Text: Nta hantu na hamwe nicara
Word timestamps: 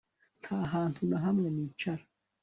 Nta 0.41 0.57
hantu 0.73 1.01
na 1.09 1.17
hamwe 1.25 1.47
nicara 1.55 2.03